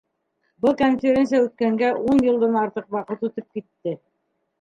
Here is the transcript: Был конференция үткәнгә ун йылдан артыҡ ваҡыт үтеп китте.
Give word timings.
Был 0.65 0.71
конференция 0.77 1.41
үткәнгә 1.47 1.91
ун 2.13 2.23
йылдан 2.29 2.57
артыҡ 2.63 2.87
ваҡыт 2.97 3.23
үтеп 3.29 3.59
китте. 3.59 3.95